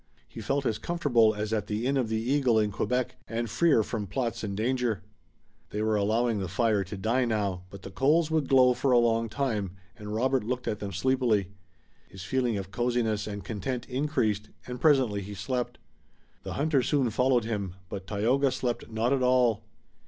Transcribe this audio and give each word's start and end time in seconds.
He 0.27 0.41
felt 0.41 0.65
as 0.65 0.79
comfortable 0.79 1.35
as 1.35 1.53
at 1.53 1.67
the 1.67 1.85
Inn 1.85 1.95
of 1.95 2.09
the 2.09 2.17
Eagle 2.19 2.57
in 2.57 2.71
Quebec, 2.71 3.17
and 3.27 3.47
freer 3.47 3.83
from 3.83 4.07
plots 4.07 4.43
and 4.43 4.57
danger. 4.57 5.03
They 5.69 5.83
were 5.83 5.95
allowing 5.95 6.39
the 6.39 6.47
fire 6.47 6.83
to 6.85 6.97
die 6.97 7.23
now, 7.25 7.65
but 7.69 7.83
the 7.83 7.91
coals 7.91 8.31
would 8.31 8.47
glow 8.49 8.73
for 8.73 8.91
a 8.91 8.97
long 8.97 9.29
time, 9.29 9.75
and 9.95 10.11
Robert 10.11 10.43
looked 10.43 10.67
at 10.67 10.79
them 10.79 10.91
sleepily. 10.91 11.51
His 12.09 12.23
feeling 12.23 12.57
of 12.57 12.71
coziness 12.71 13.27
and 13.27 13.43
content 13.43 13.87
increased, 13.87 14.49
and 14.65 14.81
presently 14.81 15.21
he 15.21 15.35
slept. 15.35 15.77
The 16.41 16.53
hunter 16.53 16.81
soon 16.81 17.11
followed 17.11 17.43
him, 17.45 17.75
but 17.87 18.07
Tayoga 18.07 18.51
slept 18.51 18.89
not 18.89 19.13
at 19.13 19.21
all. 19.21 19.61